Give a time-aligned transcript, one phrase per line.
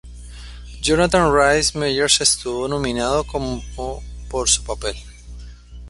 [0.81, 3.61] Jonathan Rhys Meyers estuvo nominado como
[4.31, 4.95] por su papel.